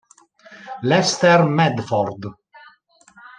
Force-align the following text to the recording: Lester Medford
Lester 0.81 1.45
Medford 1.45 2.21